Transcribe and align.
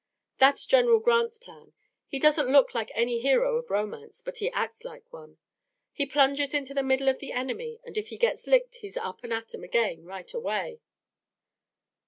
"That's 0.39 0.65
General 0.65 0.97
Grant's 0.97 1.37
plan. 1.37 1.73
He 2.07 2.17
doesn't 2.17 2.51
look 2.51 2.73
like 2.73 2.89
any 2.95 3.19
hero 3.19 3.57
of 3.57 3.69
romance, 3.69 4.23
but 4.23 4.39
he 4.39 4.49
acts 4.49 4.83
like 4.83 5.13
one. 5.13 5.37
He 5.93 6.07
plunges 6.07 6.55
into 6.55 6.73
the 6.73 6.81
middle 6.81 7.07
of 7.07 7.19
the 7.19 7.31
enemy, 7.31 7.79
and 7.83 7.95
if 7.95 8.07
he 8.07 8.17
gets 8.17 8.47
licked 8.47 8.77
he's 8.77 8.97
up 8.97 9.23
and 9.23 9.31
at 9.31 9.53
'em 9.53 9.63
again 9.63 10.03
right 10.03 10.33
away." 10.33 10.81